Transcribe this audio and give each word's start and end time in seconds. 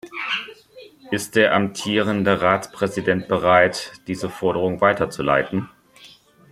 Ist 1.11 1.35
der 1.35 1.53
amtierende 1.53 2.41
Ratspräsident 2.41 3.27
bereit, 3.27 3.93
diese 4.07 4.31
Forderung 4.31 4.81
weiterzuleiten? 4.81 5.69